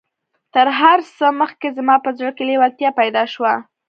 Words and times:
تر 0.53 0.67
هر 0.79 0.99
څه 1.17 1.25
مخکې 1.41 1.67
زما 1.77 1.95
په 2.05 2.09
زړه 2.17 2.31
کې 2.35 2.43
لېوالتيا 2.49 2.89
پيدا 2.99 3.23
شوه. 3.33 3.53